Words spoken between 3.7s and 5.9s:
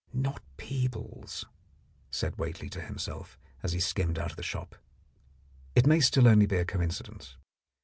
he skimmed out of the shop. "It